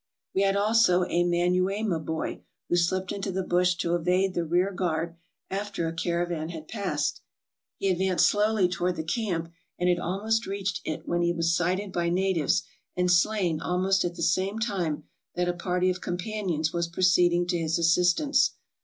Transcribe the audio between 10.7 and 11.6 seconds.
it when he was